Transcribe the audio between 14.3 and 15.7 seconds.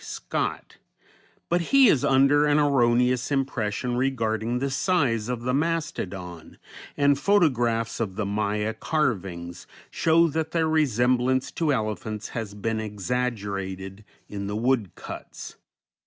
the wood cuts.